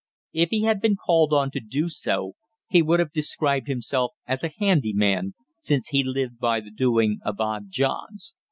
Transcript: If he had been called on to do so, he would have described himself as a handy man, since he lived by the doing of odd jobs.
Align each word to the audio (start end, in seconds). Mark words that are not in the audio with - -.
If 0.33 0.49
he 0.49 0.63
had 0.63 0.81
been 0.81 0.95
called 0.95 1.31
on 1.31 1.51
to 1.51 1.59
do 1.59 1.87
so, 1.87 2.33
he 2.67 2.81
would 2.81 2.99
have 2.99 3.11
described 3.13 3.67
himself 3.67 4.13
as 4.25 4.43
a 4.43 4.51
handy 4.57 4.93
man, 4.93 5.35
since 5.59 5.89
he 5.89 6.03
lived 6.03 6.39
by 6.39 6.59
the 6.59 6.71
doing 6.71 7.19
of 7.23 7.39
odd 7.39 7.69
jobs. 7.69 8.33